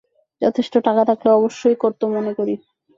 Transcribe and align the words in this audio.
যথেষ্ট 0.41 0.73
টাকা 0.79 1.03
থাকলে 1.05 1.29
অবশ্যই 1.31 1.77
করত 1.81 2.01
মনেকরি। 2.13 2.55